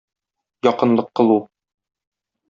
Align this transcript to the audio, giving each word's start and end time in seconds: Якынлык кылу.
Якынлык 0.67 1.11
кылу. 1.19 1.37